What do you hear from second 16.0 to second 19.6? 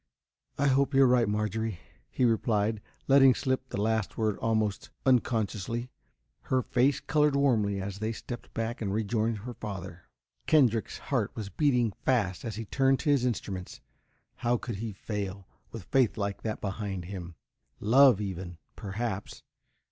like that behind him? love, even, perhaps!